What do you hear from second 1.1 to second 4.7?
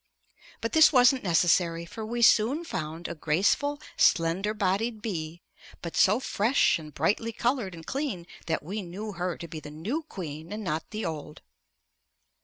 necessary, for we soon found a graceful, slender